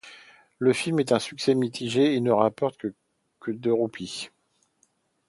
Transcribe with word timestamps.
Le 0.57 0.73
film 0.73 0.99
est 0.99 1.11
un 1.11 1.19
succès 1.19 1.53
mitigé 1.53 2.15
et 2.15 2.21
ne 2.21 2.31
rapporte 2.31 2.87
que 3.39 3.51
de 3.51 3.69
roupies. 3.69 4.31